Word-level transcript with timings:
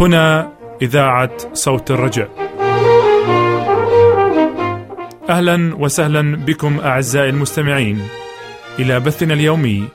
هنا 0.00 0.52
إذاعة 0.82 1.30
صوت 1.52 1.90
الرجاء. 1.90 2.28
أهلا 5.30 5.76
وسهلا 5.78 6.36
بكم 6.36 6.80
أعزائي 6.80 7.30
المستمعين 7.30 8.00
إلى 8.78 9.00
بثنا 9.00 9.34
اليومي 9.34 9.88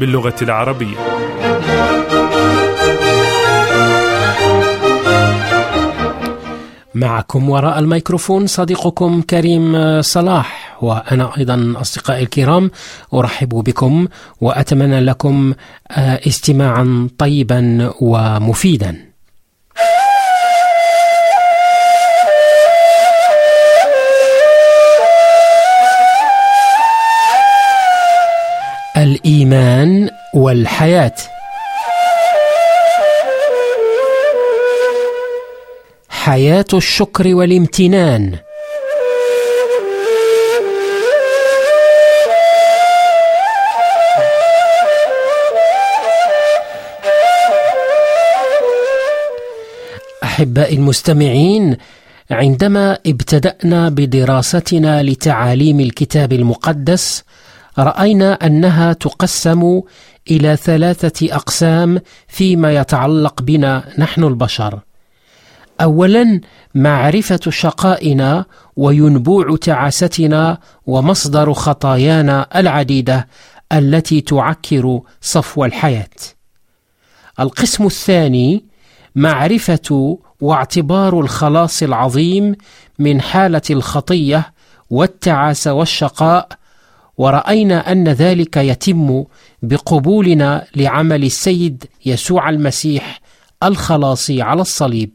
باللغة 0.00 0.34
العربية. 0.42 0.96
معكم 6.94 7.50
وراء 7.50 7.78
الميكروفون 7.78 8.46
صديقكم 8.46 9.22
كريم 9.22 9.76
صلاح 10.02 10.57
وأنا 10.82 11.36
أيضا 11.38 11.74
أصدقائي 11.80 12.22
الكرام 12.22 12.70
أرحب 13.14 13.48
بكم 13.48 14.08
وأتمنى 14.40 15.00
لكم 15.00 15.54
استماعا 15.90 17.08
طيبا 17.18 17.92
ومفيدا. 18.00 19.08
الإيمان 28.96 30.10
والحياة. 30.34 31.14
حياة 36.08 36.64
الشكر 36.74 37.34
والامتنان. 37.34 38.38
أحبائي 50.38 50.76
المستمعين 50.76 51.76
عندما 52.30 52.98
ابتدأنا 53.06 53.88
بدراستنا 53.88 55.02
لتعاليم 55.02 55.80
الكتاب 55.80 56.32
المقدس 56.32 57.24
رأينا 57.78 58.32
أنها 58.32 58.92
تقسم 58.92 59.80
إلى 60.30 60.56
ثلاثة 60.56 61.34
أقسام 61.34 62.00
فيما 62.28 62.74
يتعلق 62.74 63.42
بنا 63.42 63.84
نحن 63.98 64.24
البشر. 64.24 64.80
اولا 65.80 66.40
معرفة 66.74 67.40
شقائنا 67.48 68.44
وينبوع 68.76 69.56
تعاستنا 69.56 70.58
ومصدر 70.86 71.52
خطايانا 71.52 72.46
العديدة 72.56 73.28
التي 73.72 74.20
تعكر 74.20 75.00
صفو 75.20 75.64
الحياة. 75.64 76.16
القسم 77.40 77.86
الثاني 77.86 78.64
معرفة 79.14 80.18
واعتبار 80.40 81.20
الخلاص 81.20 81.82
العظيم 81.82 82.54
من 82.98 83.20
حالة 83.20 83.62
الخطية 83.70 84.52
والتعاسه 84.90 85.72
والشقاء 85.72 86.48
ورأينا 87.18 87.92
أن 87.92 88.08
ذلك 88.08 88.56
يتم 88.56 89.24
بقبولنا 89.62 90.66
لعمل 90.76 91.24
السيد 91.24 91.84
يسوع 92.06 92.48
المسيح 92.48 93.20
الخلاصي 93.62 94.42
على 94.42 94.60
الصليب. 94.60 95.10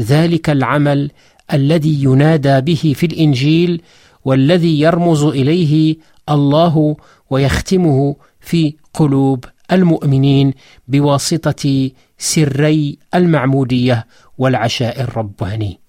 ذلك 0.00 0.50
العمل 0.50 1.10
الذي 1.52 2.02
ينادى 2.02 2.60
به 2.60 2.94
في 2.96 3.06
الإنجيل 3.06 3.82
والذي 4.24 4.80
يرمز 4.80 5.22
إليه 5.22 5.96
الله 6.28 6.96
ويختمه 7.30 8.16
في 8.40 8.74
قلوب 8.94 9.44
المؤمنين 9.72 10.54
بواسطة 10.88 11.90
سري 12.18 12.98
المعمودية 13.14 14.06
والعشاء 14.38 15.00
الرباني. 15.00 15.80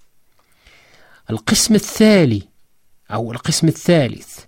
القسم 1.29 1.75
الثالي 1.75 2.41
أو 3.11 3.31
القسم 3.31 3.67
الثالث 3.67 4.39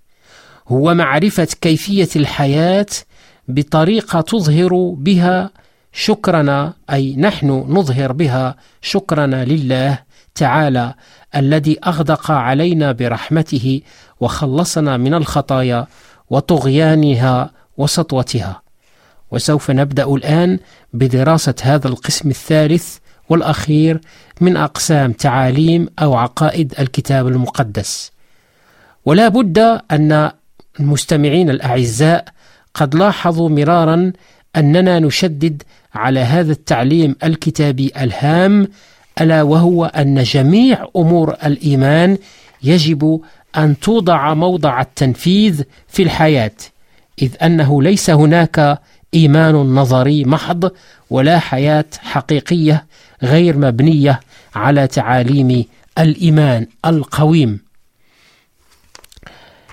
هو 0.68 0.94
معرفة 0.94 1.48
كيفية 1.62 2.10
الحياة 2.16 2.86
بطريقة 3.48 4.22
تظهر 4.22 4.94
بها 4.98 5.50
شكرنا 5.94 6.74
أي 6.92 7.16
نحن 7.16 7.50
نظهر 7.50 8.12
بها 8.12 8.56
شكرنا 8.82 9.46
لله 9.46 10.00
تعالى 10.36 10.94
الذي 11.36 11.80
أغدق 11.86 12.32
علينا 12.32 12.92
برحمته 12.92 13.82
وخلصنا 14.20 14.98
من 14.98 15.14
الخطايا 15.14 15.88
وطغيانها 16.30 17.52
وسطوتها 17.78 18.62
وسوف 19.32 19.72
نبدأ 19.72 20.04
الآن 20.04 20.60
بدراسة 20.94 21.56
هذا 21.62 21.88
القسم 21.88 22.30
الثالث 22.30 22.98
والأخير 23.30 24.02
من 24.42 24.58
أقسام 24.58 25.12
تعاليم 25.12 25.88
أو 26.00 26.16
عقائد 26.16 26.74
الكتاب 26.80 27.28
المقدس. 27.28 28.12
ولا 29.06 29.28
بد 29.28 29.60
أن 29.92 30.32
المستمعين 30.80 31.50
الأعزاء 31.50 32.26
قد 32.74 32.96
لاحظوا 32.96 33.50
مرارا 33.50 34.12
أننا 34.56 35.00
نشدد 35.00 35.64
على 35.94 36.20
هذا 36.20 36.52
التعليم 36.52 37.16
الكتابي 37.24 37.92
الهام 38.02 38.68
ألا 39.22 39.42
وهو 39.42 39.86
أن 39.86 40.24
جميع 40.24 40.88
أمور 40.96 41.36
الإيمان 41.46 42.18
يجب 42.64 43.22
أن 43.58 43.80
توضع 43.80 44.34
موضع 44.34 44.82
التنفيذ 44.82 45.64
في 45.88 46.04
الحياة 46.04 46.52
إذ 47.22 47.32
أنه 47.44 47.82
ليس 47.84 48.10
هناك 48.10 48.82
إيمان 49.14 49.56
نظري 49.56 50.26
محض 50.26 50.72
ولا 51.10 51.40
حياة 51.40 51.86
حقيقية 52.02 52.86
غير 53.24 53.58
مبنية 53.58 54.20
على 54.56 54.88
تعاليم 54.88 55.66
الإيمان 56.00 56.68
القويم. 56.86 57.60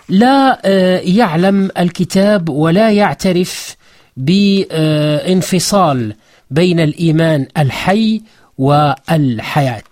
لا 0.09 0.61
يعلم 1.01 1.71
الكتاب 1.79 2.49
ولا 2.49 2.91
يعترف 2.91 3.77
بانفصال 4.17 6.15
بين 6.51 6.81
الإيمان 6.81 7.47
الحي 7.59 8.23
والحياة. 8.59 9.83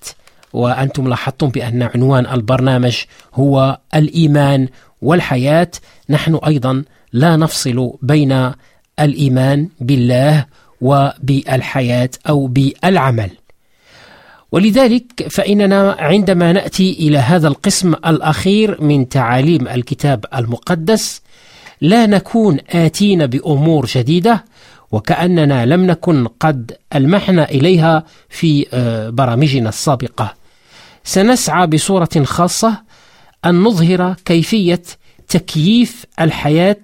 وأنتم 0.52 1.08
لاحظتم 1.08 1.48
بأن 1.48 1.82
عنوان 1.82 2.26
البرنامج 2.26 2.96
هو 3.34 3.78
الإيمان 3.94 4.68
والحياة. 5.02 5.70
نحن 6.10 6.34
أيضا 6.46 6.84
لا 7.12 7.36
نفصل 7.36 7.92
بين 8.02 8.52
الإيمان 9.00 9.68
بالله 9.80 10.46
وبالحياة 10.80 12.10
أو 12.28 12.46
بالعمل. 12.46 13.30
ولذلك 14.52 15.28
فإننا 15.30 15.96
عندما 15.98 16.52
نأتي 16.52 16.92
إلى 16.92 17.18
هذا 17.18 17.48
القسم 17.48 17.94
الأخير 17.94 18.80
من 18.82 19.08
تعاليم 19.08 19.68
الكتاب 19.68 20.24
المقدس 20.34 21.22
لا 21.80 22.06
نكون 22.06 22.58
آتين 22.70 23.26
بأمور 23.26 23.86
جديدة 23.86 24.44
وكأننا 24.92 25.66
لم 25.66 25.86
نكن 25.86 26.26
قد 26.26 26.76
ألمحنا 26.94 27.50
إليها 27.50 28.04
في 28.28 28.66
برامجنا 29.12 29.68
السابقة. 29.68 30.34
سنسعى 31.04 31.66
بصورة 31.66 32.22
خاصة 32.24 32.82
أن 33.44 33.62
نظهر 33.62 34.14
كيفية 34.24 34.82
تكييف 35.28 36.06
الحياة 36.20 36.82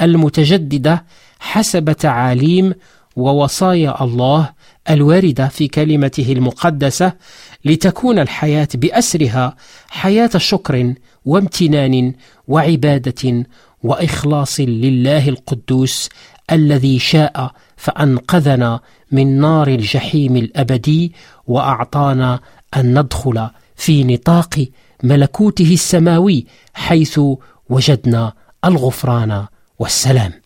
المتجددة 0.00 1.04
حسب 1.40 1.92
تعاليم 1.92 2.74
ووصايا 3.16 4.04
الله 4.04 4.52
الواردة 4.90 5.48
في 5.48 5.68
كلمته 5.68 6.32
المقدسة 6.32 7.12
لتكون 7.64 8.18
الحياة 8.18 8.68
بأسرها 8.74 9.56
حياة 9.88 10.30
شكر 10.36 10.94
وامتنان 11.24 12.14
وعبادة 12.48 13.44
وإخلاص 13.82 14.60
لله 14.60 15.28
القدوس 15.28 16.08
الذي 16.52 16.98
شاء 16.98 17.52
فأنقذنا 17.76 18.80
من 19.12 19.40
نار 19.40 19.68
الجحيم 19.68 20.36
الأبدي 20.36 21.12
وأعطانا 21.46 22.40
أن 22.76 22.98
ندخل 22.98 23.48
في 23.76 24.04
نطاق 24.04 24.66
ملكوته 25.02 25.72
السماوي 25.72 26.46
حيث 26.74 27.20
وجدنا 27.68 28.32
الغفران 28.64 29.46
والسلام. 29.78 30.45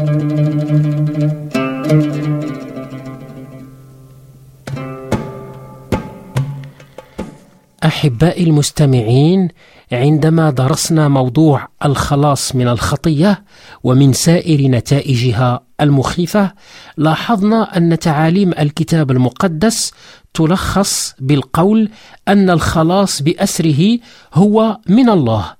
أحبائي 7.91 8.43
المستمعين 8.43 9.47
عندما 9.91 10.49
درسنا 10.49 11.07
موضوع 11.07 11.67
الخلاص 11.85 12.55
من 12.55 12.67
الخطية 12.67 13.43
ومن 13.83 14.13
سائر 14.13 14.67
نتائجها 14.67 15.63
المخيفة 15.81 16.51
لاحظنا 16.97 17.77
أن 17.77 17.99
تعاليم 17.99 18.51
الكتاب 18.59 19.11
المقدس 19.11 19.91
تلخص 20.33 21.15
بالقول 21.19 21.89
أن 22.27 22.49
الخلاص 22.49 23.21
بأسره 23.21 23.99
هو 24.33 24.77
من 24.87 25.09
الله. 25.09 25.53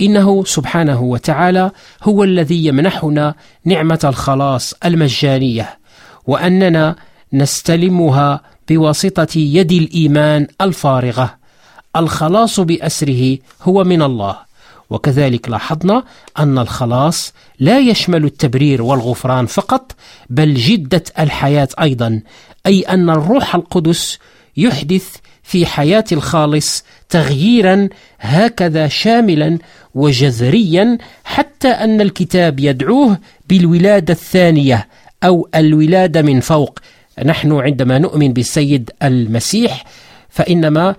إنه 0.00 0.44
سبحانه 0.44 1.02
وتعالى 1.02 1.70
هو 2.02 2.24
الذي 2.24 2.66
يمنحنا 2.66 3.34
نعمة 3.64 4.00
الخلاص 4.04 4.74
المجانية 4.84 5.78
وأننا 6.26 6.96
نستلمها 7.32 8.40
بواسطة 8.68 9.38
يد 9.38 9.72
الإيمان 9.72 10.46
الفارغة. 10.60 11.41
الخلاص 11.96 12.60
بأسره 12.60 13.38
هو 13.62 13.84
من 13.84 14.02
الله. 14.02 14.36
وكذلك 14.90 15.48
لاحظنا 15.48 16.04
أن 16.38 16.58
الخلاص 16.58 17.32
لا 17.58 17.78
يشمل 17.78 18.24
التبرير 18.24 18.82
والغفران 18.82 19.46
فقط 19.46 19.92
بل 20.30 20.54
جدة 20.54 21.04
الحياة 21.18 21.68
أيضا 21.80 22.20
أي 22.66 22.80
أن 22.82 23.10
الروح 23.10 23.54
القدس 23.54 24.18
يحدث 24.56 25.16
في 25.42 25.66
حياة 25.66 26.04
الخالص 26.12 26.84
تغييرا 27.08 27.88
هكذا 28.20 28.88
شاملا 28.88 29.58
وجذريا 29.94 30.98
حتى 31.24 31.68
أن 31.68 32.00
الكتاب 32.00 32.60
يدعوه 32.60 33.18
بالولادة 33.48 34.12
الثانية 34.12 34.88
أو 35.24 35.48
الولادة 35.54 36.22
من 36.22 36.40
فوق. 36.40 36.78
نحن 37.24 37.52
عندما 37.52 37.98
نؤمن 37.98 38.32
بالسيد 38.32 38.90
المسيح 39.02 39.84
فإنما 40.28 40.96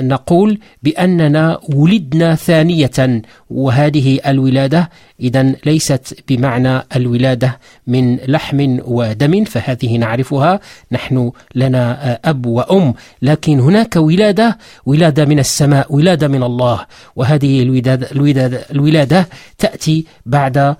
نقول 0.00 0.58
بأننا 0.82 1.60
ولدنا 1.74 2.34
ثانية 2.34 3.22
وهذه 3.50 4.20
الولادة 4.26 4.90
إذا 5.20 5.42
ليست 5.66 6.18
بمعنى 6.28 6.82
الولادة 6.96 7.58
من 7.86 8.16
لحم 8.16 8.78
ودم 8.84 9.44
فهذه 9.44 9.96
نعرفها. 9.96 10.60
نحن 10.92 11.32
لنا 11.54 12.12
آه، 12.12 12.20
أب 12.24 12.46
وأم 12.46 12.94
لكن 13.22 13.60
هناك 13.60 13.96
ولادة 13.96 14.58
ولادة 14.86 15.24
من 15.24 15.38
السماء 15.38 15.94
ولادة 15.94 16.28
من 16.28 16.42
الله. 16.42 16.86
وهذه 17.16 17.62
الولادة, 17.62 18.10
الولادة, 18.12 18.60
الولادة 18.70 19.28
تأتي 19.58 20.06
بعد 20.26 20.56
آه، 20.58 20.76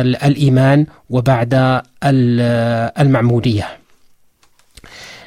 الإيمان 0.00 0.86
وبعد 1.10 1.80
المعمودية. 3.00 3.87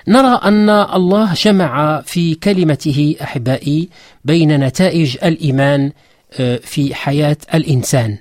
نرى 0.08 0.40
أن 0.44 0.70
الله 0.70 1.34
جمع 1.34 2.02
في 2.02 2.36
كلمته 2.36 3.16
أحبائي 3.22 3.90
بين 4.26 4.60
نتائج 4.60 5.18
الإيمان 5.24 5.92
آه، 6.40 6.58
في 6.58 6.96
حياة 6.96 7.38
الإنسان. 7.54 8.18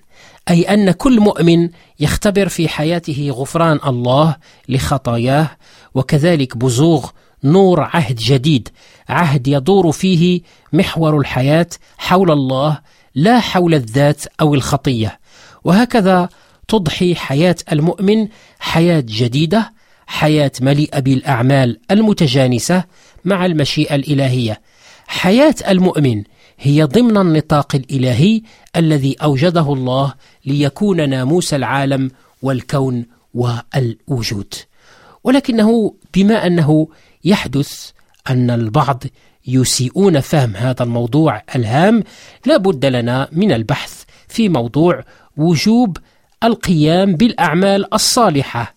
أي 0.51 0.63
أن 0.63 0.91
كل 0.91 1.21
مؤمن 1.21 1.69
يختبر 2.01 2.49
في 2.49 2.69
حياته 2.69 3.31
غفران 3.31 3.81
الله 3.87 4.37
لخطاياه 4.69 5.51
وكذلك 5.95 6.57
بزوغ 6.57 7.11
نور 7.45 7.81
عهد 7.81 8.17
جديد 8.17 8.69
عهد 9.09 9.49
يدور 9.49 9.93
فيه 9.93 10.41
محور 10.73 11.19
الحياة 11.19 11.67
حول 11.99 12.31
الله 12.31 12.79
لا 13.15 13.41
حول 13.41 13.75
الذات 13.75 14.25
أو 14.41 14.55
الخطية. 14.55 15.21
وهكذا 15.65 16.29
تضحي 16.69 17.15
حياة 17.15 17.57
المؤمن 17.73 18.29
حياة 18.59 19.05
جديدة 19.07 19.80
حياة 20.11 20.53
مليئة 20.61 21.01
بالأعمال 21.01 21.79
المتجانسة 21.91 22.85
مع 23.25 23.47
المشيئة 23.47 23.95
الإلهية. 23.95 24.61
حياة 25.07 25.55
المؤمن 25.69 26.23
هي 26.59 26.83
ضمن 26.83 27.17
النطاق 27.17 27.75
الإلهي 27.75 28.43
الذي 28.77 29.17
أوجده 29.23 29.73
الله 29.73 30.15
ليكون 30.45 31.11
ناموس 31.11 31.55
العالم 31.55 32.11
والكون 32.43 33.07
والوجود. 33.35 34.55
ولكنه 35.25 35.95
بما 36.15 36.47
أنه 36.47 36.89
يحدث 37.25 37.91
أن 38.31 38.51
البعض 38.51 39.05
يسيئون 39.47 40.21
فهم 40.21 40.57
هذا 40.57 40.83
الموضوع 40.83 41.43
الهام 41.57 42.05
لا 42.47 42.57
بد 42.57 42.87
لنا 42.87 43.29
من 43.33 43.53
البحث 43.53 44.05
في 44.29 44.49
موضوع 44.49 45.05
وجوب 45.37 45.97
القيام 46.45 47.15
بالأعمال 47.15 47.95
الصالحة 47.95 48.75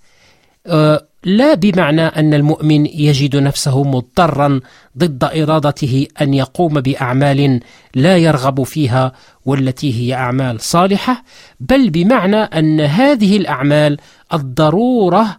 أه 0.68 1.07
لا 1.25 1.54
بمعنى 1.54 2.02
أن 2.02 2.34
المؤمن 2.34 2.86
يجد 2.86 3.36
نفسه 3.36 3.84
مضطرا 3.84 4.60
ضد 4.98 5.24
إرادته 5.24 6.08
أن 6.22 6.34
يقوم 6.34 6.81
بأعمال 6.81 7.60
لا 7.96 8.18
يرغب 8.18 8.64
فيها 8.64 9.12
والتي 9.46 9.94
هي 9.94 10.14
أعمال 10.14 10.62
صالحة 10.62 11.24
بل 11.60 11.90
بمعنى 11.90 12.36
أن 12.36 12.81
هذه 12.81 13.38
الأعمال 13.38 13.98
الضرورة 14.34 15.38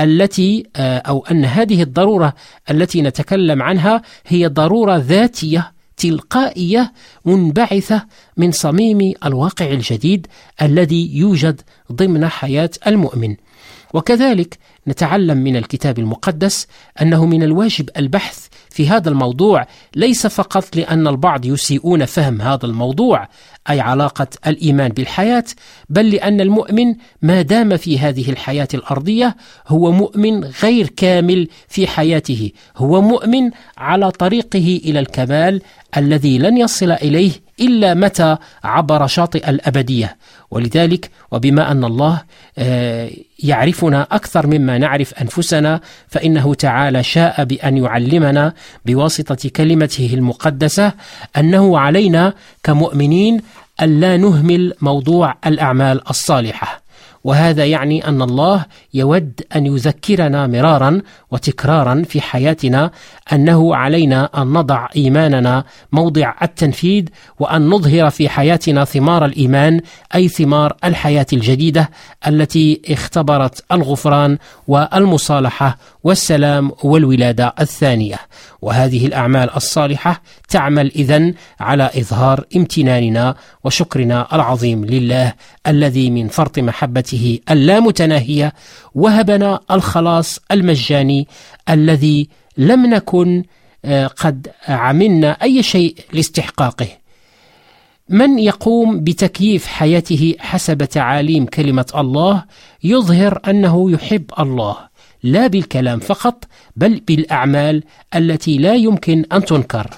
التي 0.00 0.66
آه، 0.76 0.98
أو 0.98 1.26
أن 1.30 1.44
هذه 1.44 1.82
الضرورة 1.82 2.34
التي 2.70 3.02
نتكلم 3.02 3.62
عنها 3.62 4.02
هي 4.26 4.46
ضرورة 4.46 4.96
ذاتية 4.96 5.72
تلقائية 5.96 6.92
منبعثة 7.24 8.06
من 8.36 8.50
صميم 8.52 9.14
الواقع 9.24 9.66
الجديد 9.66 10.26
الذي 10.62 11.16
يوجد 11.16 11.60
ضمن 11.92 12.28
حياة 12.28 12.70
المؤمن. 12.86 13.36
وكذلك 13.94 14.58
نتعلم 14.88 15.38
من 15.38 15.56
الكتاب 15.56 15.98
المقدس 15.98 16.66
أنه 17.02 17.26
من 17.26 17.42
الواجب 17.42 17.90
البحث 17.96 18.46
في 18.70 18.88
هذا 18.88 19.08
الموضوع 19.08 19.66
ليس 19.96 20.26
فقط 20.26 20.76
لأن 20.76 21.06
البعض 21.06 21.44
يسيئون 21.44 22.04
فهم 22.04 22.42
هذا 22.42 22.66
الموضوع 22.66 23.28
أي 23.70 23.80
علاقة 23.80 24.26
الإيمان 24.46 24.88
بالحياة 24.88 25.44
بل 25.88 26.10
لأن 26.10 26.40
المؤمن 26.40 26.94
ما 27.22 27.42
دام 27.42 27.76
في 27.76 27.98
هذه 27.98 28.30
الحياة 28.30 28.68
الأرضية 28.74 29.36
هو 29.68 29.92
مؤمن 29.92 30.44
غير 30.44 30.86
كامل 30.86 31.48
في 31.68 31.86
حياته 31.86 32.50
هو 32.76 33.02
مؤمن 33.02 33.50
على 33.78 34.10
طريقه 34.10 34.80
إلى 34.84 35.00
الكمال 35.00 35.62
الذي 35.96 36.38
لن 36.38 36.56
يصل 36.56 36.90
إليه 36.92 37.32
إلا 37.60 37.94
متى 37.94 38.36
عبر 38.64 39.06
شاطئ 39.06 39.50
الأبدية. 39.50 40.16
ولذلك 40.50 41.10
وبما 41.30 41.70
أن 41.70 41.84
الله 41.84 42.22
آه، 42.58 43.10
يعرفنا 43.38 44.02
أكثر 44.02 44.46
مما 44.46 44.73
نعرف 44.78 45.14
أنفسنا 45.14 45.80
فإنه 46.08 46.54
تعالى 46.54 47.02
شاء 47.02 47.44
بأن 47.44 47.76
يعلمنا 47.76 48.52
بواسطة 48.86 49.48
كلمته 49.48 50.10
المقدسة 50.14 50.92
أنه 51.36 51.78
علينا 51.78 52.34
كمؤمنين 52.62 53.40
الا 53.82 54.16
نهمل 54.16 54.74
موضوع 54.80 55.34
الأعمال 55.46 56.08
الصالحة. 56.10 56.83
وهذا 57.24 57.64
يعني 57.64 58.08
أن 58.08 58.22
الله 58.22 58.64
يود 58.94 59.40
أن 59.56 59.66
يذكرنا 59.66 60.46
مرارا 60.46 61.00
وتكرارا 61.30 62.02
في 62.08 62.20
حياتنا 62.20 62.90
أنه 63.32 63.76
علينا 63.76 64.42
أن 64.42 64.46
نضع 64.52 64.88
إيماننا 64.96 65.64
موضع 65.92 66.34
التنفيذ 66.42 67.04
وأن 67.38 67.68
نظهر 67.68 68.10
في 68.10 68.28
حياتنا 68.28 68.84
ثمار 68.84 69.24
الإيمان 69.24 69.80
أي 70.14 70.28
ثمار 70.28 70.76
الحياة 70.84 71.26
الجديدة 71.32 71.90
التي 72.26 72.80
اختبرت 72.88 73.64
الغفران 73.72 74.38
والمصالحة 74.68 75.78
والسلام 76.04 76.72
والولادة 76.82 77.54
الثانية. 77.60 78.18
وهذه 78.62 79.06
الأعمال 79.06 79.56
الصالحة 79.56 80.22
تعمل 80.48 80.92
إذن 80.96 81.34
على 81.60 81.90
إظهار 81.98 82.44
امتناننا 82.56 83.34
وشكرنا 83.64 84.26
العظيم 84.32 84.84
لله 84.84 85.32
الذي 85.66 86.10
من 86.10 86.28
فرط 86.28 86.58
محبته 86.58 87.13
اللامتناهيه 87.50 88.52
وهبنا 88.94 89.60
الخلاص 89.70 90.40
المجاني 90.52 91.28
الذي 91.68 92.28
لم 92.56 92.86
نكن 92.86 93.44
آه، 93.84 94.06
قد 94.06 94.48
عملنا 94.68 95.30
أي 95.42 95.62
شيء 95.62 95.96
لاستحقاقه. 96.12 96.88
من 98.08 98.38
يقوم 98.38 99.00
بتكييف 99.04 99.66
حياته 99.66 100.34
حسب 100.38 100.84
تعاليم 100.84 101.46
كلمة 101.46 101.86
الله 101.94 102.44
يظهر 102.84 103.40
أنه 103.48 103.90
يحب 103.90 104.24
الله 104.38 104.76
لا 105.22 105.46
بالكلام 105.46 106.00
فقط 106.00 106.44
بل 106.76 107.00
بالأعمال 107.00 107.82
التي 108.14 108.58
لا 108.58 108.74
يمكن 108.74 109.24
أن 109.32 109.44
تنكر. 109.44 109.90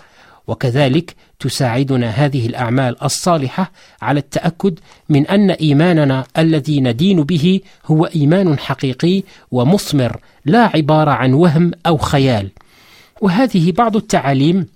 وكذلك 0.46 1.14
تساعدنا 1.38 2.10
هذه 2.10 2.46
الأعمال 2.46 3.04
الصالحة 3.04 3.72
على 4.02 4.20
التأكد 4.20 4.78
من 5.08 5.26
أن 5.26 5.50
إيماننا 5.50 6.26
الذي 6.38 6.80
ندين 6.80 7.22
به 7.22 7.60
هو 7.86 8.04
إيمان 8.04 8.58
حقيقي 8.58 9.22
ومثمر 9.50 10.20
لا 10.44 10.70
عبارة 10.74 11.10
عن 11.10 11.32
وهم 11.32 11.70
أو 11.86 11.96
خيال. 11.96 12.50
وهذه 13.20 13.72
بعض 13.72 13.96
التعاليم 13.96 14.66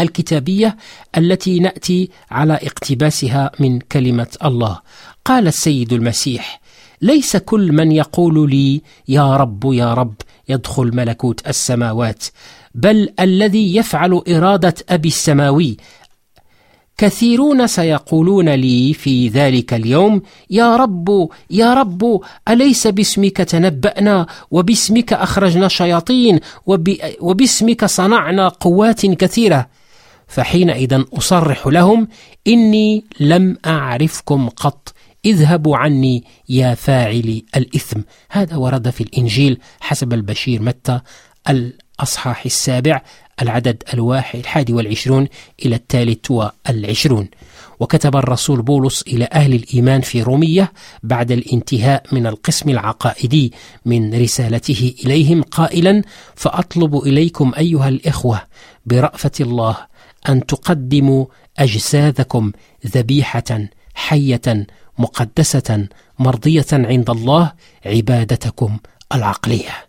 الكتابية 0.00 0.76
التي 1.16 1.58
نأتي 1.58 2.10
على 2.30 2.54
اقتباسها 2.54 3.50
من 3.60 3.78
كلمة 3.78 4.36
الله. 4.44 4.80
قال 5.24 5.46
السيد 5.46 5.92
المسيح 5.92 6.60
ليس 7.02 7.36
كل 7.36 7.72
من 7.72 7.92
يقول 7.92 8.50
لي 8.50 8.82
يا 9.08 9.36
رب 9.36 9.72
يا 9.72 9.94
رب 9.94 10.14
يدخل 10.48 10.96
ملكوت 10.96 11.48
السماوات 11.48 12.24
بل 12.74 13.08
الذي 13.20 13.76
يفعل 13.76 14.22
إرادة 14.28 14.74
أبي 14.88 15.08
السماوي. 15.08 15.76
كثيرون 16.98 17.66
سيقولون 17.66 18.48
لي 18.48 18.94
في 18.94 19.28
ذلك 19.28 19.74
اليوم 19.74 20.22
يا 20.50 20.76
رب 20.76 21.28
يا 21.50 21.74
رب 21.74 22.20
أليس 22.48 22.86
باسمك 22.86 23.36
تنبأنا 23.36 24.26
وباسمك 24.50 25.12
أخرجنا 25.12 25.68
شياطين 25.68 26.40
وباسمك 27.20 27.84
صنعنا 27.84 28.48
قوات 28.48 29.06
كثيرة. 29.06 29.68
فحينئذ 30.26 31.02
أصرح 31.18 31.66
لهم 31.66 32.08
إني 32.46 33.04
لم 33.20 33.56
أعرفكم 33.66 34.48
قط 34.48 34.94
اذهبوا 35.24 35.76
عني 35.76 36.24
يا 36.48 36.74
فاعلي 36.74 37.44
الإثم. 37.56 38.00
هذا 38.30 38.56
ورد 38.56 38.90
في 38.90 39.00
الإنجيل 39.00 39.58
حسب 39.80 40.12
البشير 40.12 40.62
متى 40.62 41.00
الأصحاح 41.98 42.44
السابع 42.44 43.02
العدد 43.42 43.82
الواحد 43.94 44.38
الحادي 44.38 44.72
والعشرون 44.72 45.28
إلى 45.66 45.76
الثالث 45.76 46.30
والعشرون. 46.30 47.28
وكتب 47.80 48.16
الرسول 48.16 48.62
بولس 48.62 49.02
إلى 49.02 49.28
أهل 49.32 49.54
الإيمان 49.54 50.00
في 50.00 50.22
رومية 50.22 50.72
بعد 51.02 51.32
الانتهاء 51.32 52.02
من 52.12 52.26
القسم 52.26 52.70
العقائدي 52.70 53.52
من 53.84 54.22
رسالته 54.22 54.94
إليهم 55.04 55.42
قائلا 55.42 56.02
فأطلب 56.36 56.96
إليكم 56.96 57.52
أيها 57.58 57.88
الإخوة 57.88 58.42
برأفة 58.86 59.30
الله 59.40 59.76
أن 60.28 60.46
تقدموا 60.46 61.26
أجسادكم 61.58 62.52
ذبيحة 62.86 63.68
حية 63.94 64.66
مقدسة 64.98 65.88
مرضية 66.18 66.66
عند 66.72 67.10
الله 67.10 67.52
عبادتكم 67.86 68.78
العقلية. 69.14 69.88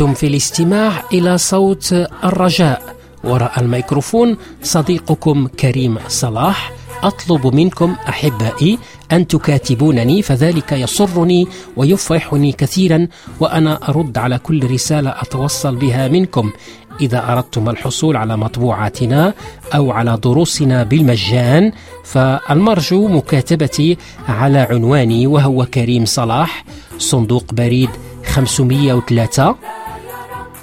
أنتم 0.00 0.14
في 0.14 0.26
الاستماع 0.26 1.02
إلى 1.12 1.38
صوت 1.38 1.92
الرجاء. 2.24 2.96
وراء 3.24 3.60
الميكروفون 3.60 4.36
صديقكم 4.62 5.46
كريم 5.46 5.98
صلاح. 6.08 6.72
أطلب 7.02 7.54
منكم 7.54 7.96
أحبائي 8.08 8.78
أن 9.12 9.26
تكاتبونني 9.26 10.22
فذلك 10.22 10.72
يسرني 10.72 11.48
ويفرحني 11.76 12.52
كثيرا 12.52 13.08
وأنا 13.40 13.88
أرد 13.88 14.18
على 14.18 14.38
كل 14.38 14.70
رسالة 14.70 15.10
أتوصل 15.10 15.76
بها 15.76 16.08
منكم. 16.08 16.50
إذا 17.00 17.32
أردتم 17.32 17.68
الحصول 17.68 18.16
على 18.16 18.36
مطبوعاتنا 18.36 19.34
أو 19.74 19.92
على 19.92 20.18
دروسنا 20.22 20.82
بالمجان 20.82 21.72
فالمرجو 22.04 23.08
مكاتبتي 23.08 23.98
على 24.28 24.58
عنواني 24.58 25.26
وهو 25.26 25.66
كريم 25.66 26.04
صلاح 26.04 26.64
صندوق 26.98 27.44
بريد 27.52 27.90
503 28.26 29.54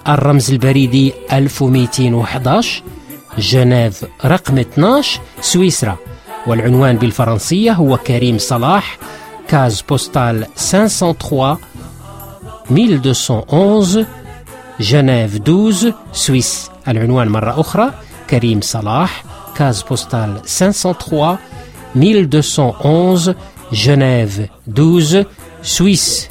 الرمز 0.10 0.52
البريدي 0.52 1.14
1211 1.34 2.84
جنيف 3.38 4.06
رقم 4.26 4.58
12 4.58 5.22
سويسرا. 5.42 5.98
والعنوان 6.48 6.98
بالفرنسية 6.98 7.72
هو 7.72 7.98
كريم 7.98 8.38
صلاح 8.38 8.98
case 9.48 9.82
postale 9.82 10.46
503 10.58 11.58
1211 12.72 14.06
Genève 14.80 15.36
12 15.36 15.94
Suisse. 16.14 16.70
العنوان 16.88 17.28
مرة 17.28 17.60
أخرى 17.60 17.94
كريم 18.30 18.62
صلاح 18.62 19.24
case 19.56 19.82
postale 19.82 20.42
503 20.46 21.38
1211 21.96 23.36
جنيف 23.74 24.42
12 24.70 25.26
سويس. 25.64 26.28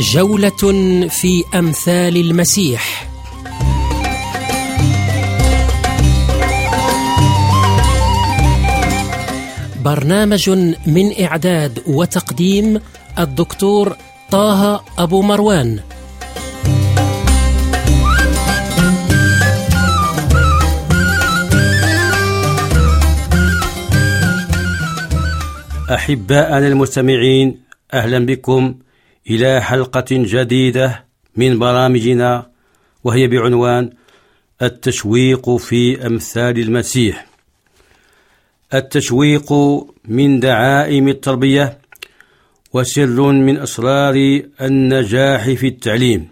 جولة 0.00 1.08
في 1.08 1.44
أمثال 1.54 2.16
المسيح. 2.16 3.06
برنامج 9.84 10.50
من 10.86 11.24
إعداد 11.24 11.82
وتقديم 11.86 12.80
الدكتور 13.18 13.96
طه 14.30 14.84
أبو 14.98 15.22
مروان. 15.22 15.80
أحباءنا 25.94 26.68
المستمعين 26.68 27.60
أهلا 27.94 28.26
بكم. 28.26 28.74
إلى 29.30 29.60
حلقة 29.62 30.06
جديدة 30.10 31.04
من 31.36 31.58
برامجنا 31.58 32.50
وهي 33.04 33.26
بعنوان 33.26 33.90
التشويق 34.62 35.56
في 35.56 36.06
أمثال 36.06 36.58
المسيح. 36.58 37.26
التشويق 38.74 39.52
من 40.04 40.40
دعائم 40.40 41.08
التربية 41.08 41.78
وسر 42.72 43.32
من 43.32 43.58
أسرار 43.58 44.42
النجاح 44.60 45.50
في 45.50 45.66
التعليم. 45.66 46.28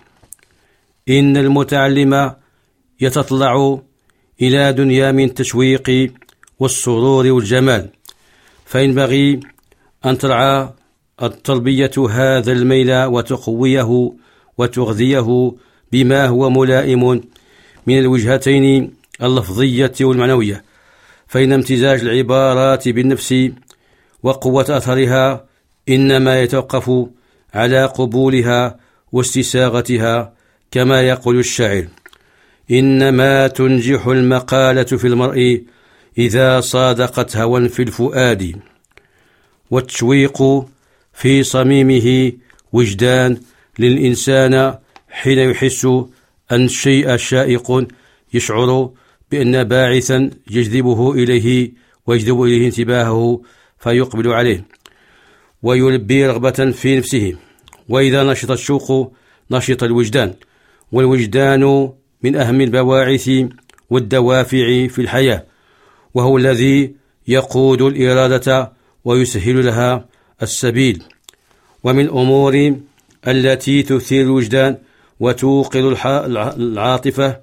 إن 1.09 1.37
المتعلم 1.37 2.33
يتطلع 3.00 3.78
إلى 4.43 4.73
دنيا 4.73 5.12
من 5.12 5.25
التشويق 5.25 6.12
والسرور 6.59 7.26
والجمال 7.26 7.88
فينبغي 8.67 9.40
أن 10.07 10.19
ترعى 10.19 10.69
التربية 11.23 11.91
هذا 12.11 12.53
الميل 12.53 13.05
وتقويه 13.05 14.13
وتغذيه 14.59 15.53
بما 15.93 16.27
هو 16.27 16.51
ملائم 16.51 17.21
من 17.87 17.99
الوجهتين 17.99 18.95
اللفظية 19.23 19.93
والمعنوية 20.01 20.65
فإن 21.29 21.53
امتزاج 21.53 22.01
العبارات 22.01 22.89
بالنفس 22.89 23.51
وقوة 24.23 24.67
أثرها 24.69 25.45
إنما 25.89 26.43
يتوقف 26.43 27.07
على 27.55 27.85
قبولها 27.85 28.77
واستساغتها 29.13 30.33
كما 30.71 31.03
يقول 31.03 31.39
الشاعر 31.39 31.87
إنما 32.71 33.47
تنجح 33.47 34.07
المقالة 34.07 34.83
في 34.85 35.07
المرء 35.07 35.63
إذا 36.19 36.61
صادقت 36.61 37.37
هوى 37.37 37.69
في 37.69 37.83
الفؤاد 37.83 38.57
والتشويق 39.71 40.43
في 41.19 41.43
صميمه 41.43 42.33
وجدان 42.73 43.41
للإنسان 43.79 44.75
حين 45.09 45.39
يحس 45.39 45.85
أن 46.53 46.65
الشيء 46.65 47.17
شائق 47.17 47.87
يشعر 48.35 48.91
بأن 49.31 49.65
باعثا 49.65 50.31
يجذبه 50.51 51.13
إليه 51.13 51.73
ويجذب 52.07 52.43
إليه 52.43 52.67
انتباهه 52.67 53.43
فيقبل 53.79 54.29
عليه 54.29 54.65
ويلبي 55.63 56.27
رغبة 56.27 56.71
في 56.71 56.99
نفسه. 56.99 57.37
وإذا 57.89 58.25
نشط 58.25 58.51
الشوق 58.51 59.13
نشط 59.51 59.83
الوجدان 59.83 60.35
والوجدان 60.93 61.93
من 62.23 62.37
أهم 62.37 62.61
البواعث 62.61 63.31
والدوافع 63.91 64.87
في 64.87 64.99
الحياة 64.99 65.45
وهو 66.15 66.39
الذي 66.39 66.95
يقود 67.29 67.83
الإرادة 67.83 68.73
ويسهل 69.05 69.67
لها 69.67 70.09
السبيل. 70.42 71.02
ومن 71.85 72.04
الأمور 72.04 72.76
التي 73.28 73.83
تثير 73.83 74.23
الوجدان 74.23 74.76
وتوقظ 75.21 76.07
العاطفة 76.07 77.40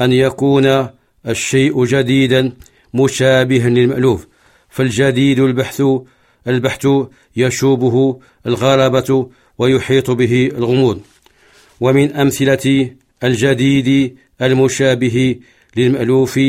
أن 0.00 0.12
يكون 0.12 0.86
الشيء 1.28 1.84
جديدا 1.84 2.52
مشابها 2.94 3.68
للمألوف. 3.68 4.26
فالجديد 4.68 5.38
البحث 5.38 5.82
البحث 6.48 6.88
يشوبه 7.36 8.20
الغرابة 8.46 9.30
ويحيط 9.58 10.10
به 10.10 10.50
الغموض. 10.54 11.00
ومن 11.80 12.12
أمثلة 12.12 12.90
الجديد 13.24 14.16
المشابه 14.42 15.36
للمألوف 15.76 16.40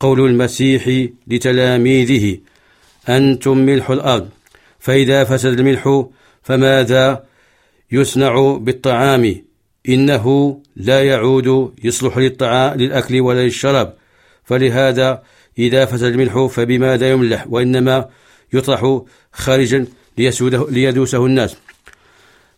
قول 0.00 0.20
المسيح 0.20 1.08
لتلاميذه 1.26 2.38
أنتم 3.08 3.58
ملح 3.58 3.90
الأرض. 3.90 4.28
فإذا 4.86 5.24
فسد 5.24 5.60
الملح 5.60 6.04
فماذا 6.42 7.24
يصنع 7.92 8.56
بالطعام؟ 8.60 9.44
إنه 9.88 10.56
لا 10.76 11.04
يعود 11.04 11.74
يصلح 11.84 12.18
للطعام 12.18 12.78
للأكل 12.78 13.20
ولا 13.20 13.44
للشراب. 13.44 13.96
فلهذا 14.44 15.22
إذا 15.58 15.84
فسد 15.84 16.04
الملح 16.04 16.46
فبماذا 16.46 17.10
يملح؟ 17.10 17.46
وإنما 17.48 18.08
يطرح 18.52 19.00
خارجا 19.32 19.86
ليدوسه 20.68 21.26
الناس. 21.26 21.56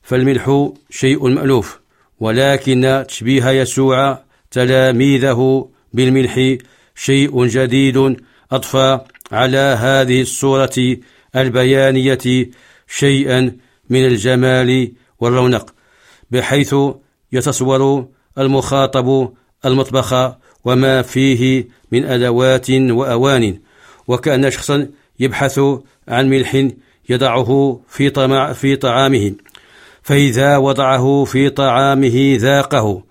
فالملح 0.02 0.70
شيء 0.90 1.28
مألوف 1.28 1.80
ولكن 2.20 3.04
تشبيه 3.08 3.50
يسوع 3.50 4.23
تلاميذه 4.50 5.68
بالملح 5.92 6.56
شيء 6.94 7.47
جديد 7.47 8.16
أضفى 8.52 9.00
على 9.32 9.76
هذه 9.80 10.20
الصورة 10.20 10.97
البيانية 11.37 12.50
شيئا 12.88 13.56
من 13.90 14.07
الجمال 14.07 14.92
والرونق 15.20 15.74
بحيث 16.31 16.74
يتصور 17.33 18.07
المخاطب 18.38 19.33
المطبخ 19.64 20.35
وما 20.64 21.03
فيه 21.03 21.68
من 21.92 22.05
أدوات 22.05 22.70
وأوان 22.70 23.59
وكأن 24.09 24.50
شخصا 24.50 24.88
يبحث 25.20 25.61
عن 26.09 26.29
ملح 26.29 26.68
يضعه 27.09 27.81
في, 27.88 28.11
طمع 28.11 28.53
في 28.53 28.76
طعامه. 28.76 29.33
فإذا 30.03 30.57
وضعه 30.57 31.24
في 31.24 31.50
طعامه 31.50 32.37
ذاقه 32.40 33.03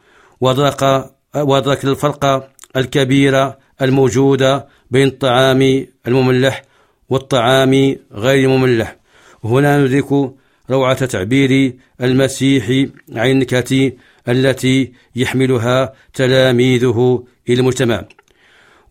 وذاق 0.42 1.12
وذاك 1.36 1.86
الفرق 1.86 2.50
الكبير 2.76 3.54
الموجود 3.82 4.62
بين 4.92 5.08
الطعام 5.08 5.86
المملح 6.08 6.64
والطعام 7.10 7.96
غير 8.12 8.50
المملح 8.50 8.98
هنا 9.44 9.78
ندرك 9.78 10.32
روعة 10.70 11.06
تعبير 11.06 11.74
المسيح 12.02 12.70
عن 13.16 13.32
النكت 13.32 13.94
التي 14.28 14.92
يحملها 15.16 15.94
تلاميذه 16.14 17.24
إلى 17.50 17.60
المجتمع. 17.60 18.06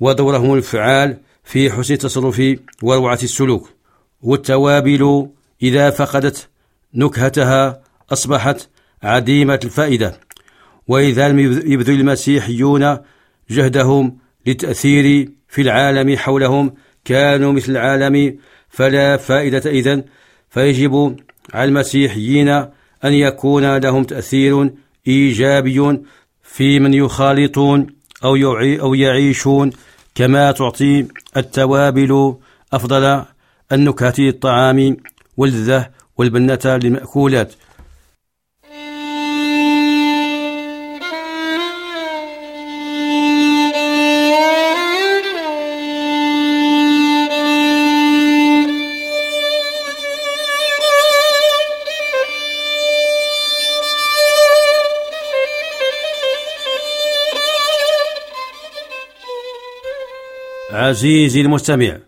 ودورهم 0.01 0.55
الفعال 0.55 1.19
في 1.45 1.71
حسن 1.71 1.95
التصرف 1.95 2.43
وروعة 2.83 3.19
السلوك. 3.23 3.71
والتوابل 4.23 5.29
إذا 5.63 5.91
فقدت 5.91 6.49
نكهتها 6.95 7.83
أصبحت 8.13 8.69
عديمة 9.03 9.61
الفائدة. 9.65 10.21
وإذا 10.89 11.29
لم 11.29 11.39
يبذل 11.73 12.01
المسيحيون 12.01 12.99
جهدهم 13.51 14.19
للتأثير 14.47 15.29
في 15.49 15.63
العالم 15.63 16.17
حولهم 16.17 16.75
كانوا 17.07 17.53
مثل 17.53 17.73
العالم 17.73 18.39
فلا 18.69 19.17
فائدة 19.17 19.71
إذن. 19.71 20.05
فيجب 20.51 21.17
على 21.55 21.69
المسيحيين 21.69 22.49
أن 23.05 23.13
يكون 23.13 23.77
لهم 23.77 24.05
تأثير 24.05 24.71
إيجابي 25.09 25.99
في 26.43 26.81
من 26.81 26.95
يخالطون 26.95 27.87
أو, 28.25 28.37
أو 28.81 28.95
يعيشون. 28.95 29.71
كما 30.15 30.53
تعطي 30.53 31.07
التوابل 31.37 32.35
أفضل 32.73 33.25
النكهات 33.73 34.19
للطعام 34.19 34.97
واللذة 35.37 35.89
والبنة 36.17 36.59
للمأكولات. 36.65 37.53
عزيزي 60.87 61.41
المستمع. 61.41 61.99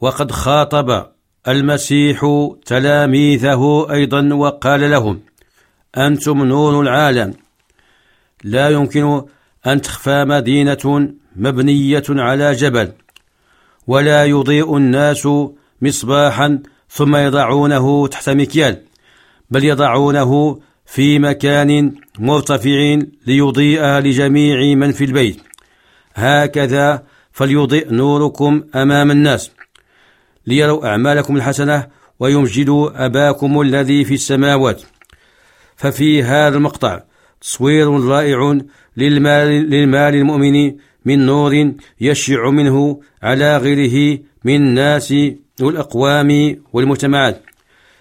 وقد 0.00 0.30
خاطب 0.30 1.06
المسيح 1.48 2.48
تلاميذه 2.66 3.86
أيضا 3.90 4.34
وقال 4.34 4.90
لهم 4.90 5.20
أنتم 5.96 6.44
نور 6.44 6.80
العالم. 6.80 7.34
لا 8.44 8.68
يمكن 8.68 9.22
أن 9.66 9.82
تخفى 9.82 10.24
مدينة 10.24 11.08
مبنية 11.36 12.02
على 12.08 12.52
جبل 12.52 12.92
ولا 13.86 14.24
يضيء 14.24 14.76
الناس 14.76 15.28
مصباحا 15.82 16.62
ثم 16.90 17.16
يضعونه 17.16 18.06
تحت 18.06 18.30
مكيال 18.30 18.82
بل 19.50 19.64
يضعونه 19.64 20.60
في 20.86 21.18
مكان 21.18 21.94
مرتفع 22.18 22.98
ليضيء 23.26 23.84
لجميع 23.84 24.74
من 24.74 24.92
في 24.92 25.04
البيت. 25.04 25.40
هكذا 26.14 27.11
فليضئ 27.32 27.94
نوركم 27.94 28.64
أمام 28.74 29.10
الناس 29.10 29.50
ليروا 30.46 30.86
أعمالكم 30.86 31.36
الحسنة 31.36 31.86
ويمجدوا 32.20 33.06
أباكم 33.06 33.60
الذي 33.60 34.04
في 34.04 34.14
السماوات. 34.14 34.82
ففي 35.76 36.22
هذا 36.22 36.56
المقطع 36.56 37.02
تصوير 37.40 38.00
رائع 38.00 38.58
للمال, 38.96 39.48
للمال 39.70 40.14
المؤمن 40.14 40.74
من 41.04 41.26
نور 41.26 41.72
يشع 42.00 42.50
منه 42.50 43.00
على 43.22 43.56
غيره 43.56 44.18
من 44.44 44.56
الناس 44.56 45.14
والأقوام 45.60 46.56
والمجتمعات. 46.72 47.42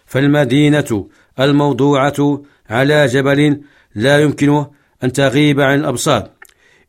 فالمدينة 0.05 1.07
الموضوعة 1.39 2.41
على 2.69 3.05
جبل 3.05 3.61
لا 3.95 4.21
يمكن 4.21 4.65
أن 5.03 5.13
تغيب 5.13 5.61
عن 5.61 5.79
الأبصار. 5.79 6.29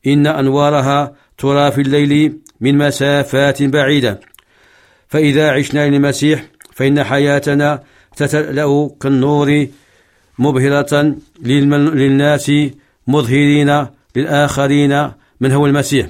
إن 0.06 0.26
أنوارها 0.26 1.14
ترى 1.38 1.72
في 1.72 1.80
الليل 1.80 2.38
من 2.60 2.78
مسافات 2.78 3.62
بعيدة. 3.62 4.20
فإذا 5.08 5.50
عشنا 5.50 5.88
للمسيح 5.88 6.44
فإن 6.74 7.04
حياتنا 7.04 7.82
تتلأ 8.16 8.90
كالنور 9.00 9.66
مبهرة 10.38 11.16
للناس 11.42 12.52
مظهرين 13.06 13.86
للآخرين 14.16 15.10
من 15.40 15.52
هو 15.52 15.66
المسيح. 15.66 16.06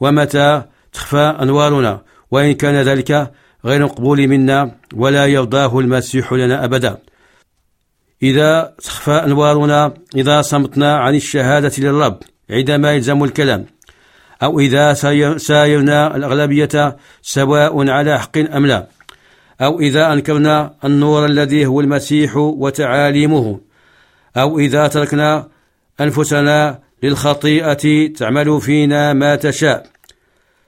ومتى 0.00 0.62
تخفى 0.92 1.36
أنوارنا؟ 1.42 2.02
وإن 2.30 2.52
كان 2.52 2.74
ذلك 2.74 3.30
غير 3.64 3.84
مقبول 3.84 4.28
منا 4.28 4.76
ولا 4.94 5.26
يرضاه 5.26 5.78
المسيح 5.78 6.32
لنا 6.32 6.64
أبدا. 6.64 6.98
إذا 8.22 8.74
تخفى 8.78 9.10
أنوارنا 9.10 9.94
إذا 10.16 10.42
صمتنا 10.42 10.96
عن 10.96 11.14
الشهادة 11.14 11.72
للرب 11.78 12.18
عندما 12.50 12.92
يلزم 12.92 13.24
الكلام. 13.24 13.66
أو 14.42 14.60
إذا 14.60 14.94
سايرنا 15.36 16.16
الأغلبية 16.16 16.96
سواء 17.22 17.90
على 17.90 18.18
حق 18.18 18.38
أم 18.38 18.66
لا. 18.66 18.86
أو 19.60 19.80
إذا 19.80 20.12
أنكرنا 20.12 20.74
النور 20.84 21.26
الذي 21.26 21.66
هو 21.66 21.80
المسيح 21.80 22.36
وتعاليمه. 22.36 23.60
أو 24.36 24.58
إذا 24.58 24.88
تركنا 24.88 25.48
أنفسنا 26.00 26.78
للخطيئة 27.02 28.12
تعمل 28.12 28.60
فينا 28.60 29.12
ما 29.12 29.36
تشاء. 29.36 29.86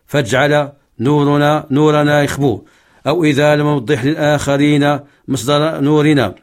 فاجعل 0.06 0.72
نورنا 1.00 1.66
نورنا 1.70 2.22
يخبو. 2.22 2.64
أو 3.06 3.24
إذا 3.24 3.56
لم 3.56 3.66
نوضح 3.66 4.04
للآخرين 4.04 4.98
مصدر 5.28 5.80
نورنا. 5.80 6.34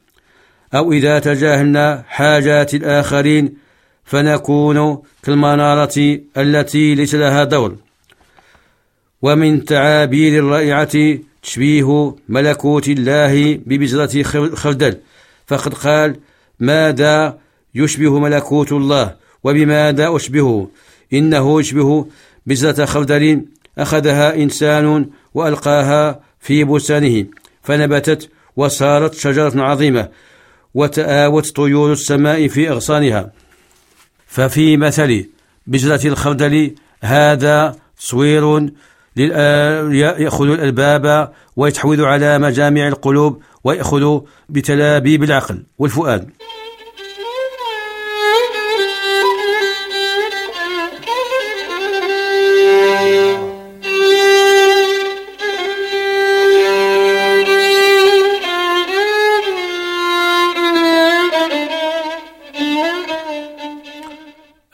أو 0.75 0.91
إذا 0.91 1.19
تجاهلنا 1.19 2.03
حاجات 2.07 2.73
الآخرين 2.73 3.68
فنكون 4.09 4.97
كالمنارة 5.23 6.19
التي 6.37 6.95
ليس 6.95 7.15
لها 7.15 7.43
دور. 7.43 7.75
ومن 9.21 9.65
تعابير 9.65 10.39
الرائعة 10.39 11.19
تشبيه 11.43 12.15
ملكوت 12.29 12.87
الله 12.87 13.59
ببزرة 13.65 14.23
خردل. 14.55 14.97
فقد 15.47 15.73
قال 15.73 16.15
ماذا 16.59 17.37
يشبه 17.75 18.19
ملكوت 18.19 18.71
الله 18.71 19.15
وبماذا 19.43 20.15
أشبهه 20.15 20.69
إنه 21.13 21.59
يشبه 21.59 22.05
بزرة 22.45 22.85
خردل 22.85 23.45
أخذها 23.77 24.35
إنسان 24.35 25.09
وألقاها 25.33 26.19
في 26.39 26.63
بستانه. 26.63 27.25
فنبتت 27.63 28.29
وصارت 28.55 29.13
شجرة 29.13 29.63
عظيمة 29.63 30.09
وتآوت 30.73 31.55
طيور 31.55 31.91
السماء 31.91 32.47
في 32.47 32.69
أغصانها. 32.69 33.31
ففي 34.29 34.77
مثل 34.77 35.25
بجرة 35.67 36.07
الخردل 36.07 36.75
هذا 37.01 37.75
تصوير 37.97 38.71
يأخذ 39.17 40.45
الألباب 40.45 41.31
ويتحوذ 41.55 42.03
على 42.03 42.39
مجامع 42.39 42.87
القلوب 42.87 43.41
ويأخذ 43.63 44.19
بتلابيب 44.49 45.23
العقل 45.23 45.63
والفؤاد. 45.77 46.29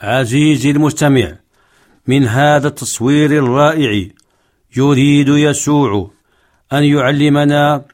عزيزي 0.06 0.70
المستمع 0.70 1.36
من 2.06 2.26
هذا 2.26 2.68
التصوير 2.68 3.30
الرائع 3.30 4.08
يريد 4.76 5.28
يسوع 5.28 6.10
أن 6.72 6.84
يعلمنا 6.84 7.84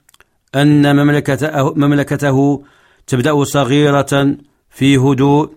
أن 0.55 0.97
مملكته, 0.97 1.75
مملكته 1.75 2.65
تبدأ 3.07 3.45
صغيرة 3.45 4.37
في 4.71 4.97
هدوء 4.97 5.53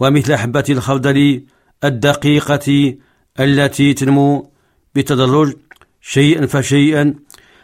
ومثل 0.00 0.36
حبة 0.36 0.64
الخردل 0.70 1.44
الدقيقة 1.84 2.94
التي 3.40 3.94
تنمو 3.94 4.50
بتدرج 4.94 5.52
شيئا 6.00 6.46
فشيئا 6.46 7.14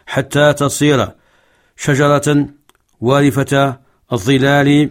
حتى 0.05 0.53
تصير 0.53 1.07
شجرة 1.77 2.47
وارفة 3.01 3.79
الظلال 4.13 4.89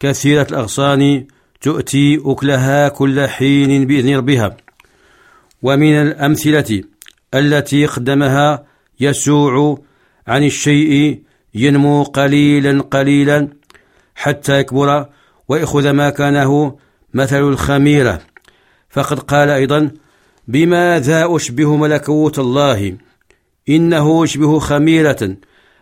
كثيرة 0.00 0.46
الأغصان 0.50 1.26
تؤتي 1.62 2.22
أكلها 2.24 2.88
كل 2.88 3.26
حين 3.28 3.86
بإذن 3.86 4.16
ربها. 4.16 4.56
ومن 5.62 5.92
الأمثلة 5.92 6.82
التي 7.34 7.86
قدمها 7.86 8.64
يسوع 9.00 9.78
عن 10.26 10.44
الشيء 10.44 11.22
ينمو 11.54 12.02
قليلا 12.02 12.82
قليلا 12.82 13.48
حتى 14.14 14.58
يكبر 14.58 15.06
ويأخذ 15.48 15.92
مكانه 15.92 16.78
مثل 17.14 17.40
الخميرة. 17.40 18.20
فقد 18.90 19.18
قال 19.18 19.50
أيضا 19.50 19.90
بماذا 20.48 21.36
أشبه 21.36 21.76
ملكوت 21.76 22.38
الله؟ 22.38 22.96
إنه 23.68 24.24
يشبه 24.24 24.58
خميرة 24.58 25.36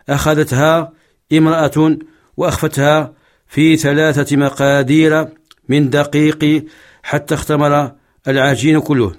أخذتها 0.09 0.93
امرأة 1.33 1.97
وأخفتها 2.37 3.13
في 3.49 3.77
ثلاثة 3.77 4.37
مقادير 4.37 5.29
من 5.71 5.91
دقيق 5.91 6.65
حتى 7.03 7.35
اختمر 7.35 7.93
العجين 8.29 8.81
كله. 8.81 9.15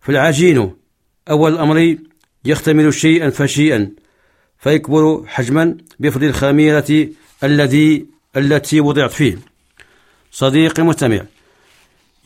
فالعجين 0.00 0.74
أول 1.30 1.52
الأمر 1.52 1.96
يختمر 2.44 2.90
شيئا 2.90 3.30
فشيئا 3.30 3.90
فيكبر 4.58 5.24
حجما 5.26 5.76
بفضل 6.00 6.26
الخميرة 6.26 7.08
الذي 7.44 8.06
التي 8.36 8.80
وضعت 8.80 9.10
فيه. 9.10 9.38
صديقي 10.32 10.82
المستمع 10.82 11.22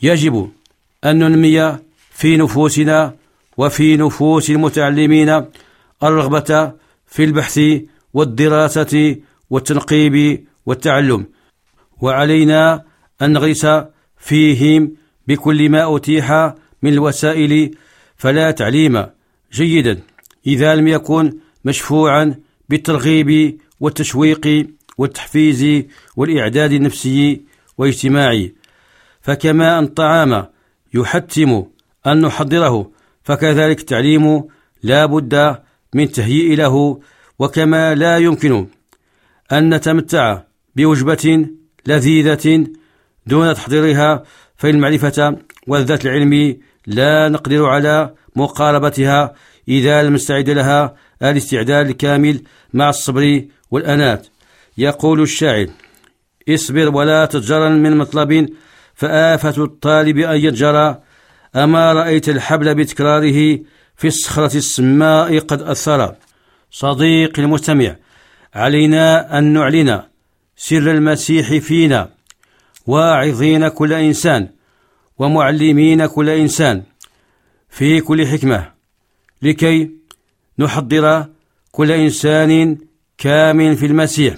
يجب 0.01 0.51
أن 1.05 1.19
ننمي 1.19 1.77
في 2.11 2.37
نفوسنا 2.37 3.15
وفي 3.57 3.97
نفوس 3.97 4.49
المتعلمين 4.49 5.45
الرغبة 6.03 6.71
في 7.07 7.23
البحث 7.23 7.59
والدراسة 8.13 9.15
والتنقيب 9.49 10.45
والتعلم. 10.65 11.25
وعلينا 12.01 12.83
أن 13.21 13.33
نغرس 13.33 13.67
فيهم 14.17 14.91
بكل 15.27 15.69
ما 15.69 15.95
أتيح 15.95 16.53
من 16.81 16.93
الوسائل 16.93 17.75
فلا 18.17 18.51
تعليم 18.51 19.05
جيدا. 19.53 20.01
إذا 20.47 20.75
لم 20.75 20.87
يكن 20.87 21.37
مشفوعا 21.65 22.35
بالترغيب 22.69 23.59
والتشويق 23.79 24.67
والتحفيز 24.97 25.85
والإعداد 26.15 26.71
النفسي 26.71 27.41
والاجتماعي 27.77 28.55
فكما 29.21 29.79
أن 29.79 29.83
الطعام 29.83 30.45
يحتم 30.93 31.63
أن 32.07 32.21
نحضره 32.21 32.91
فكذلك 33.23 33.79
التعليم 33.79 34.43
لا 34.83 35.05
بد 35.05 35.57
من 35.93 36.11
تهيئ 36.11 36.55
له 36.55 36.99
وكما 37.39 37.95
لا 37.95 38.17
يمكن 38.17 38.67
أن 39.51 39.73
نتمتع 39.73 40.41
بوجبة 40.75 41.47
لذيذة 41.87 42.67
دون 43.27 43.53
تحضيرها 43.53 44.23
فإن 44.57 44.75
المعرفة 44.75 45.37
والذات 45.67 46.05
العلم 46.05 46.57
لا 46.87 47.29
نقدر 47.29 47.65
على 47.65 48.13
مقاربتها 48.35 49.33
إذا 49.67 50.03
لم 50.03 50.13
نستعد 50.13 50.49
لها 50.49 50.95
الاستعداد 51.23 51.89
الكامل 51.89 52.41
مع 52.73 52.89
الصبر 52.89 53.45
والأنات. 53.71 54.27
يقول 54.77 55.21
الشاعر 55.21 55.67
اصبر 56.49 56.95
ولا 56.95 57.25
تتجرن 57.25 57.83
من 57.83 57.97
مطلب 57.97 58.49
فآفة 58.95 59.63
الطالب 59.63 60.17
أن 60.17 60.37
يتجرى. 60.37 61.01
أما 61.55 61.93
رأيت 61.93 62.29
الحبل 62.29 62.75
بتكراره 62.75 63.59
في 63.95 64.07
الصخرة 64.07 64.57
السماء 64.57 65.39
قد 65.39 65.61
أثر. 65.61 66.15
صديقي 66.71 67.41
المستمع 67.41 67.95
علينا 68.53 69.37
أن 69.37 69.43
نعلن 69.43 70.01
سر 70.55 70.91
المسيح 70.91 71.57
فينا. 71.57 72.14
واعظين 72.87 73.67
كل 73.67 73.93
إنسان 73.93 74.49
ومعلمين 75.19 76.05
كل 76.05 76.29
إنسان 76.29 76.83
في 77.69 78.01
كل 78.01 78.27
حكمة 78.27 78.71
لكي 79.41 79.91
نحضر 80.59 81.25
كل 81.71 81.91
إنسان 81.91 82.77
كامل 83.17 83.75
في 83.75 83.85
المسيح. 83.85 84.35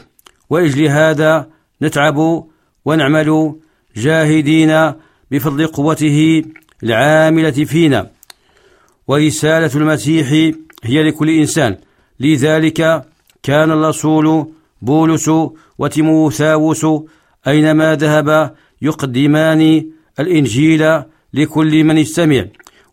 وإجل 0.50 0.88
هذا 0.88 1.50
نتعب 1.82 2.48
ونعمل 2.86 3.56
جاهدين 3.96 4.94
بفضل 5.32 5.68
قوته 5.68 6.44
العاملة 6.84 7.52
فينا. 7.52 8.12
ورسالة 9.08 9.72
المسيح 9.76 10.32
هي 10.84 11.04
لكل 11.04 11.30
إنسان. 11.30 11.78
لذلك 12.20 13.06
كان 13.44 13.72
الرسول 13.72 14.52
بولس 14.82 15.32
وتيموثاوس 15.78 16.86
أينما 17.48 17.96
ذهب 17.96 18.56
يقدمان 18.82 19.92
الإنجيل 20.20 21.02
لكل 21.34 21.84
من 21.84 21.98
يستمع 21.98 22.46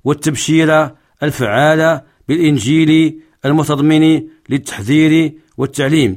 والتبشير 0.05 0.91
الفعال 1.23 2.01
بالإنجيل 2.29 3.21
المتضمن 3.45 4.23
للتحذير 4.49 5.33
والتعليم. 5.57 6.17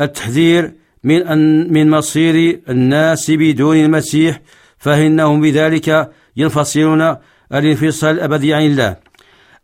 التحذير 0.00 0.72
من 1.04 1.26
أن 1.26 1.72
من 1.72 1.90
مصير 1.90 2.60
الناس 2.68 3.30
بدون 3.30 3.76
المسيح 3.76 4.40
فإنهم 4.78 5.40
بذلك 5.40 6.10
ينفصلون 6.36 7.16
الانفصال 7.54 8.14
الأبدي 8.14 8.54
عن 8.54 8.62
الله. 8.62 8.96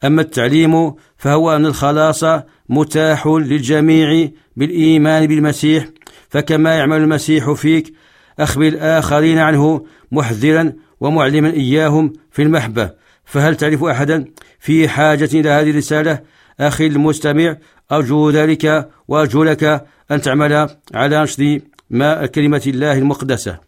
أما 0.04 0.22
التعليم 0.22 0.94
فهو 1.16 1.56
أن 1.56 1.66
الخلاص 1.66 2.24
متاح 2.68 3.26
للجميع 3.26 4.28
بالإيمان 4.56 5.26
بالمسيح 5.26 5.88
فكما 6.36 6.74
يعمل 6.74 6.96
المسيح 6.96 7.50
فيك 7.50 7.94
أخبر 8.38 8.66
الآخرين 8.66 9.38
عنه 9.38 9.86
محذرا 10.12 10.72
ومعلما 11.00 11.50
إياهم 11.50 12.12
في 12.30 12.42
المحبة. 12.42 12.90
فهل 13.24 13.56
تعرف 13.56 13.84
أحدا 13.84 14.24
في 14.60 14.88
حاجة 14.88 15.28
إلى 15.34 15.50
هذه 15.50 15.70
الرسالة؟ 15.70 16.20
أخي 16.60 16.86
المستمع 16.86 17.56
أرجو 17.92 18.30
ذلك 18.30 18.88
وأرجو 19.08 19.44
لك 19.44 19.86
أن 20.10 20.20
تعمل 20.20 20.68
على 20.94 21.22
نشر 21.22 21.60
ما 21.90 22.26
كلمة 22.26 22.62
الله 22.66 22.98
المقدسة. 22.98 23.58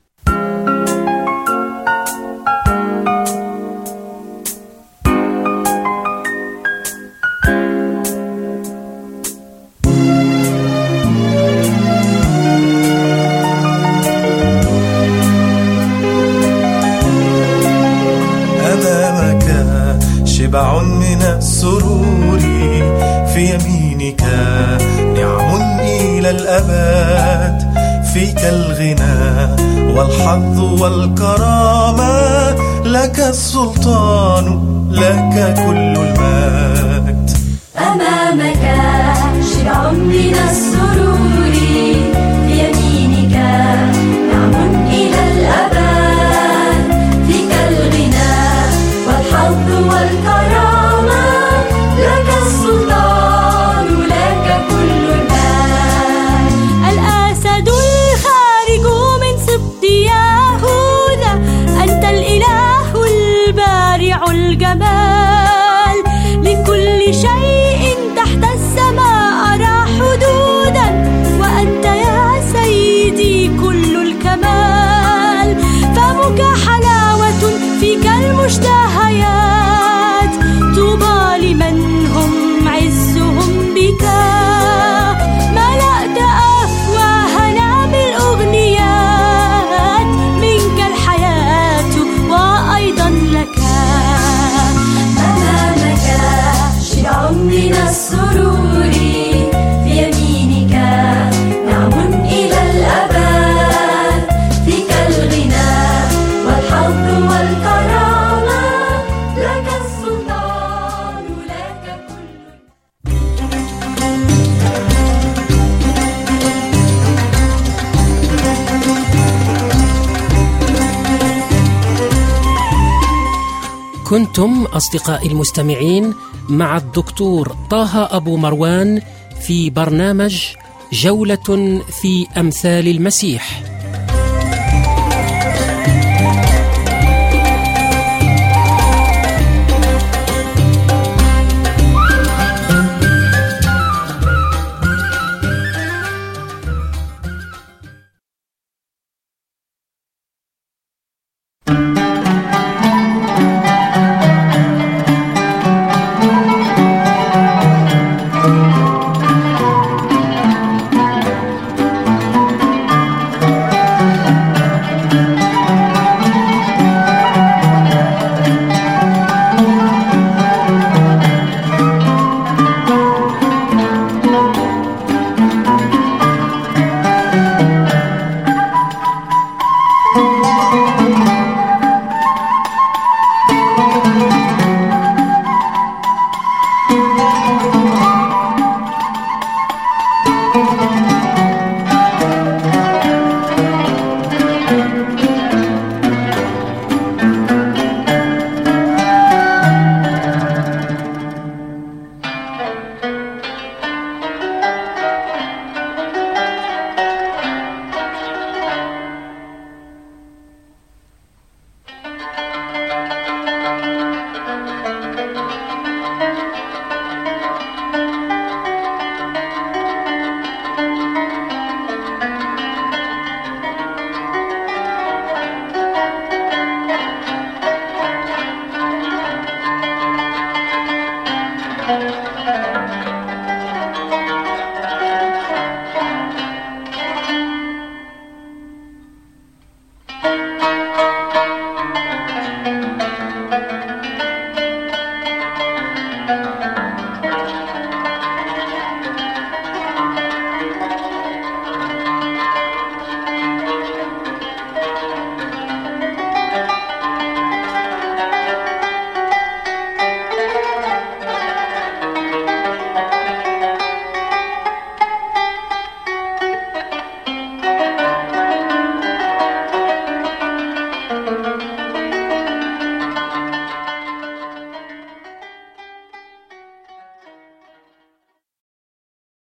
كنتم 124.09 124.65
أصدقائي 124.65 125.29
المستمعين 125.29 126.15
مع 126.49 126.77
الدكتور 126.77 127.57
طه 127.71 128.17
أبو 128.17 128.37
مروان 128.37 129.03
في 129.41 129.71
برنامج 129.71 130.45
جولة 130.93 131.81
في 132.03 132.27
أمثال 132.37 132.89
المسيح. 132.89 133.63